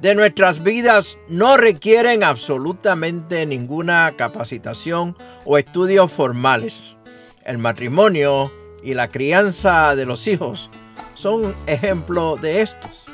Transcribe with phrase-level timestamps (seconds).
[0.00, 6.96] de nuestras vidas no requieren absolutamente ninguna capacitación o estudios formales.
[7.44, 10.70] El matrimonio y la crianza de los hijos
[11.14, 13.06] son ejemplo de estos.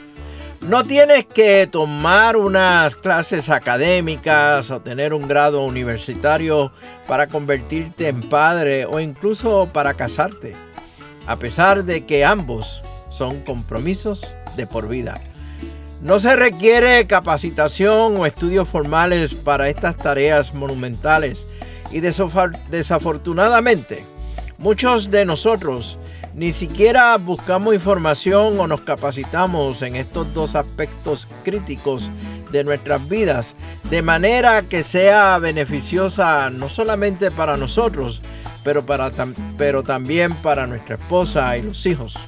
[0.60, 6.72] No tienes que tomar unas clases académicas o tener un grado universitario
[7.06, 10.54] para convertirte en padre o incluso para casarte,
[11.26, 14.26] a pesar de que ambos son compromisos
[14.56, 15.20] de por vida.
[16.02, 21.46] No se requiere capacitación o estudios formales para estas tareas monumentales
[21.90, 24.04] y desafortunadamente
[24.58, 25.98] muchos de nosotros
[26.34, 32.10] ni siquiera buscamos información o nos capacitamos en estos dos aspectos críticos
[32.52, 33.54] de nuestras vidas
[33.90, 38.20] de manera que sea beneficiosa no solamente para nosotros,
[38.62, 39.10] pero, para,
[39.56, 42.18] pero también para nuestra esposa y los hijos.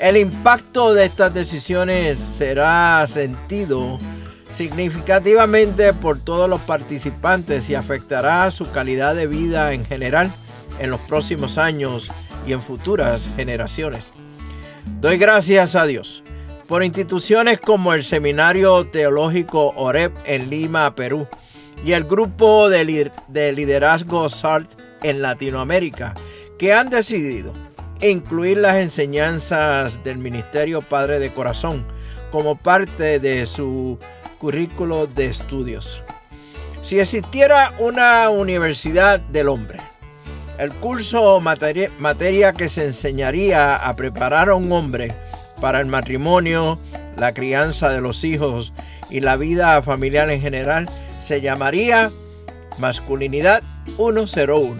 [0.00, 3.98] El impacto de estas decisiones será sentido
[4.54, 10.30] significativamente por todos los participantes y afectará su calidad de vida en general
[10.78, 12.10] en los próximos años
[12.46, 14.10] y en futuras generaciones.
[15.00, 16.22] Doy gracias a Dios
[16.68, 21.26] por instituciones como el Seminario Teológico OREP en Lima, Perú,
[21.84, 23.10] y el Grupo de,
[23.52, 24.70] Liderazgo SALT
[25.02, 26.14] en Latinoamérica,
[26.58, 27.52] que han decidido
[28.00, 31.86] incluir las enseñanzas del Ministerio Padre de Corazón
[32.30, 33.98] como parte de su
[34.38, 36.02] currículo de estudios.
[36.82, 39.80] Si existiera una universidad del hombre,
[40.58, 45.12] el curso materia, materia que se enseñaría a preparar a un hombre
[45.60, 46.78] para el matrimonio,
[47.16, 48.72] la crianza de los hijos
[49.10, 50.88] y la vida familiar en general
[51.24, 52.10] se llamaría
[52.78, 53.62] Masculinidad
[53.96, 54.76] 101.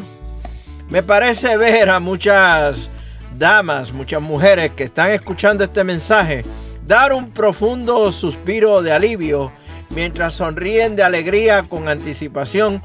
[0.89, 2.89] Me parece ver a muchas
[3.38, 6.43] damas, muchas mujeres que están escuchando este mensaje,
[6.87, 9.53] dar un profundo suspiro de alivio
[9.91, 12.82] mientras sonríen de alegría con anticipación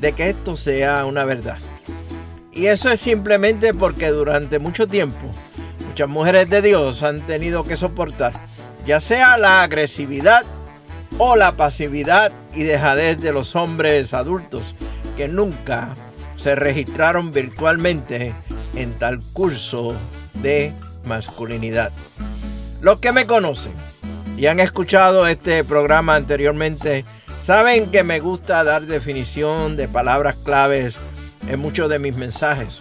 [0.00, 1.58] de que esto sea una verdad.
[2.52, 5.30] Y eso es simplemente porque durante mucho tiempo
[5.88, 8.32] muchas mujeres de Dios han tenido que soportar
[8.84, 10.42] ya sea la agresividad
[11.18, 14.74] o la pasividad y dejadez de los hombres adultos
[15.16, 15.94] que nunca
[16.36, 18.34] se registraron virtualmente
[18.74, 19.94] en tal curso
[20.34, 20.72] de
[21.04, 21.92] masculinidad.
[22.80, 23.72] Los que me conocen
[24.36, 27.04] y han escuchado este programa anteriormente
[27.40, 30.98] saben que me gusta dar definición de palabras claves
[31.48, 32.80] en muchos de mis mensajes.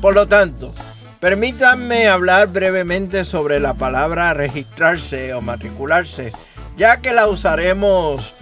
[0.00, 0.72] Por lo tanto,
[1.20, 6.32] permítanme hablar brevemente sobre la palabra registrarse o matricularse,
[6.76, 8.34] ya que la usaremos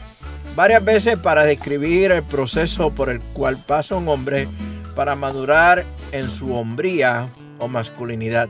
[0.56, 4.48] varias veces para describir el proceso por el cual pasa un hombre
[4.94, 7.28] para madurar en su hombría
[7.58, 8.48] o masculinidad.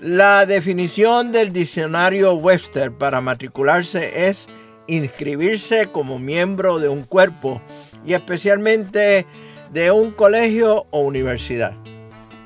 [0.00, 4.46] La definición del diccionario Webster para matricularse es
[4.86, 7.62] inscribirse como miembro de un cuerpo
[8.04, 9.26] y especialmente
[9.72, 11.74] de un colegio o universidad.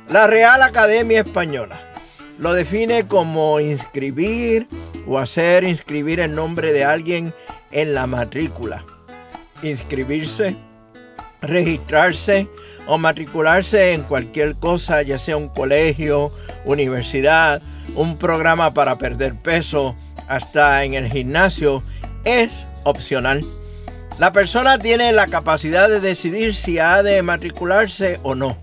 [0.09, 1.79] La Real Academia Española
[2.39, 4.69] lo define como inscribir
[5.07, 7.35] o hacer inscribir el nombre de alguien
[7.73, 8.85] en la matrícula.
[9.63, 10.57] Inscribirse,
[11.43, 12.49] registrarse
[12.87, 16.31] o matricularse en cualquier cosa, ya sea un colegio,
[16.65, 17.63] universidad,
[17.95, 19.95] un programa para perder peso,
[20.29, 21.83] hasta en el gimnasio,
[22.25, 23.45] es opcional.
[24.19, 28.57] La persona tiene la capacidad de decidir si ha de matricularse o no.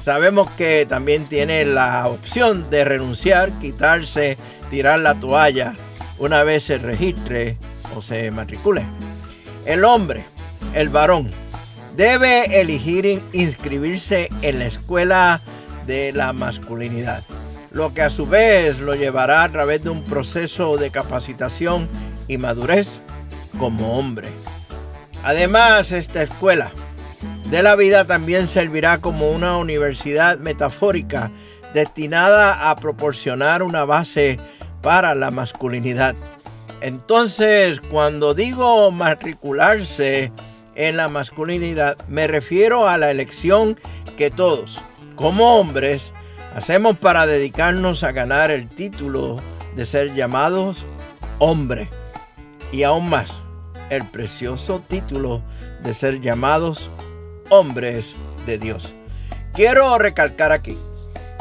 [0.00, 4.36] Sabemos que también tiene la opción de renunciar, quitarse,
[4.70, 5.74] tirar la toalla
[6.20, 7.56] una vez se registre
[7.96, 8.82] o se matricule.
[9.64, 10.24] El hombre,
[10.74, 11.30] el varón,
[12.00, 15.42] debe elegir inscribirse en la escuela
[15.86, 17.22] de la masculinidad,
[17.72, 21.90] lo que a su vez lo llevará a través de un proceso de capacitación
[22.26, 23.02] y madurez
[23.58, 24.28] como hombre.
[25.24, 26.72] Además, esta escuela
[27.50, 31.30] de la vida también servirá como una universidad metafórica
[31.74, 34.38] destinada a proporcionar una base
[34.80, 36.14] para la masculinidad.
[36.80, 40.32] Entonces, cuando digo matricularse
[40.80, 43.78] en la masculinidad, me refiero a la elección
[44.16, 44.80] que todos,
[45.14, 46.14] como hombres,
[46.54, 49.42] hacemos para dedicarnos a ganar el título
[49.76, 50.86] de ser llamados
[51.38, 51.90] hombre.
[52.72, 53.42] Y aún más,
[53.90, 55.42] el precioso título
[55.82, 56.88] de ser llamados
[57.50, 58.16] hombres
[58.46, 58.94] de Dios.
[59.52, 60.78] Quiero recalcar aquí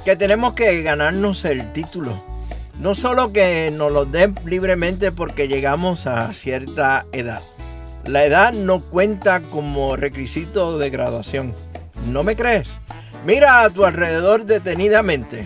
[0.04, 2.22] que tenemos que ganarnos el título.
[2.78, 7.42] No solo que nos lo den libremente porque llegamos a cierta edad.
[8.06, 11.54] La edad no cuenta como requisito de graduación.
[12.08, 12.80] ¿No me crees?
[13.26, 15.46] Mira a tu alrededor detenidamente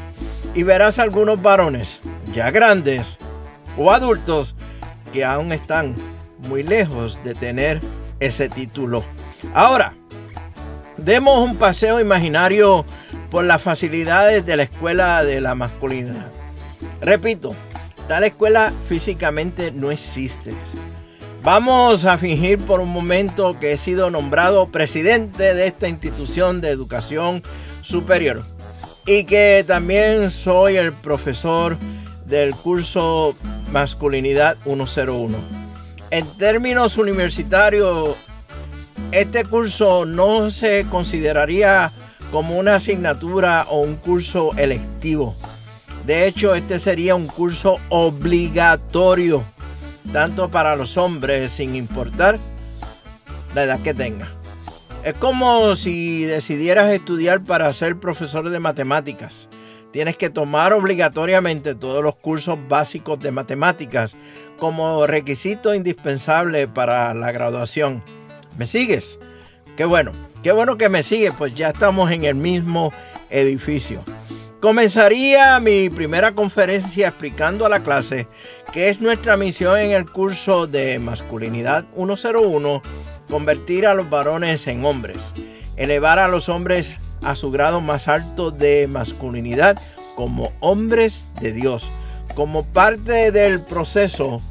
[0.54, 2.00] y verás algunos varones
[2.34, 3.18] ya grandes
[3.78, 4.56] o adultos
[5.12, 5.96] que aún están
[6.48, 7.80] muy lejos de tener
[8.20, 9.04] ese título.
[9.54, 9.96] Ahora,
[10.98, 12.86] demos un paseo imaginario
[13.32, 16.32] por las facilidades de la escuela de la masculinidad.
[17.02, 17.56] Repito,
[18.08, 20.54] tal escuela físicamente no existe.
[21.44, 26.70] Vamos a fingir por un momento que he sido nombrado presidente de esta institución de
[26.70, 27.44] educación
[27.82, 28.42] superior
[29.06, 31.78] y que también soy el profesor
[32.26, 33.36] del curso
[33.74, 35.38] Masculinidad 101.
[36.12, 38.16] En términos universitarios,
[39.12, 41.92] este curso no se consideraría
[42.32, 45.36] como una asignatura o un curso electivo.
[46.06, 49.44] De hecho, este sería un curso obligatorio,
[50.12, 52.38] tanto para los hombres, sin importar
[53.56, 54.28] la edad que tenga.
[55.04, 59.48] Es como si decidieras estudiar para ser profesor de matemáticas.
[59.92, 64.16] Tienes que tomar obligatoriamente todos los cursos básicos de matemáticas
[64.58, 68.02] como requisito indispensable para la graduación.
[68.58, 69.20] ¿Me sigues?
[69.76, 70.12] Qué bueno,
[70.42, 72.92] qué bueno que me sigues, pues ya estamos en el mismo
[73.30, 74.04] edificio.
[74.64, 78.30] Comenzaría mi primera conferencia explicando a la clase
[78.72, 82.82] que es nuestra misión en el curso de masculinidad 101,
[83.30, 85.34] convertir a los varones en hombres,
[85.76, 89.78] elevar a los hombres a su grado más alto de masculinidad
[90.16, 91.92] como hombres de Dios.
[92.34, 94.42] Como parte del proceso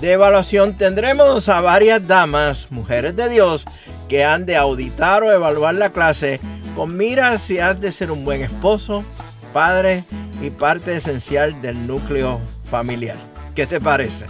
[0.00, 3.64] de evaluación tendremos a varias damas, mujeres de Dios,
[4.08, 6.40] que han de auditar o evaluar la clase
[6.74, 9.04] con miras si has de ser un buen esposo,
[9.52, 10.04] padre
[10.42, 12.40] y parte esencial del núcleo
[12.70, 13.16] familiar.
[13.54, 14.26] ¿Qué te parece?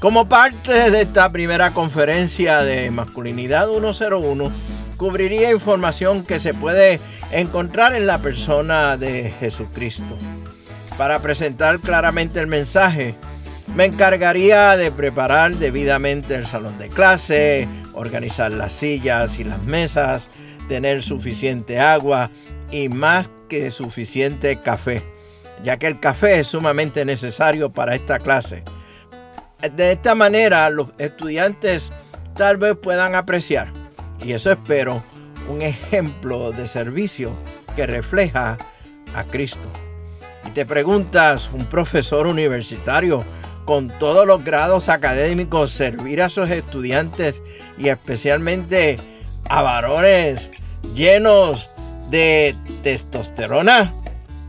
[0.00, 4.50] Como parte de esta primera conferencia de Masculinidad 101,
[4.96, 7.00] cubriría información que se puede
[7.32, 10.16] encontrar en la persona de Jesucristo.
[10.96, 13.14] Para presentar claramente el mensaje,
[13.74, 20.28] me encargaría de preparar debidamente el salón de clase, organizar las sillas y las mesas,
[20.70, 22.30] tener suficiente agua
[22.70, 25.02] y más que suficiente café,
[25.64, 28.62] ya que el café es sumamente necesario para esta clase.
[29.74, 31.90] De esta manera los estudiantes
[32.36, 33.72] tal vez puedan apreciar,
[34.24, 35.02] y eso espero,
[35.48, 37.32] un ejemplo de servicio
[37.74, 38.56] que refleja
[39.12, 39.68] a Cristo.
[40.46, 43.24] Y te preguntas, un profesor universitario
[43.64, 47.42] con todos los grados académicos, servir a sus estudiantes
[47.76, 49.09] y especialmente
[49.50, 50.50] a varones
[50.94, 51.68] llenos
[52.08, 53.92] de testosterona.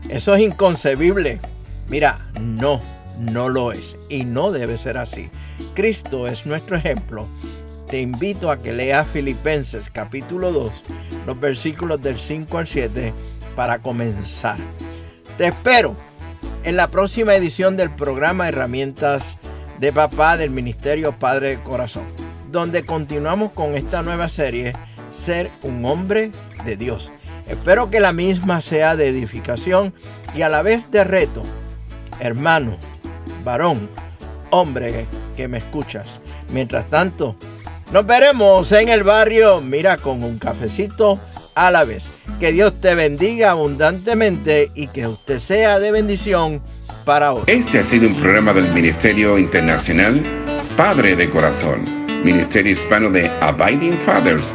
[0.08, 1.40] Eso es inconcebible.
[1.88, 2.80] Mira, no,
[3.18, 5.28] no lo es y no debe ser así.
[5.74, 7.26] Cristo es nuestro ejemplo.
[7.88, 10.72] Te invito a que leas Filipenses capítulo 2,
[11.26, 13.12] los versículos del 5 al 7
[13.56, 14.56] para comenzar.
[15.36, 15.96] Te espero
[16.62, 19.36] en la próxima edición del programa Herramientas
[19.80, 22.04] de Papá del Ministerio Padre Corazón,
[22.52, 24.72] donde continuamos con esta nueva serie,
[25.12, 26.30] Ser un hombre
[26.64, 27.12] de Dios.
[27.48, 29.92] Espero que la misma sea de edificación
[30.34, 31.42] y a la vez de reto.
[32.20, 32.76] Hermano,
[33.44, 33.88] varón,
[34.50, 36.20] hombre que me escuchas.
[36.52, 37.36] Mientras tanto,
[37.92, 41.18] nos veremos en el barrio, mira, con un cafecito
[41.54, 42.10] a la vez.
[42.40, 46.62] Que Dios te bendiga abundantemente y que usted sea de bendición
[47.04, 47.42] para hoy.
[47.46, 50.22] Este ha sido un programa del Ministerio Internacional
[50.76, 54.54] Padre de Corazón, Ministerio Hispano de Abiding Fathers,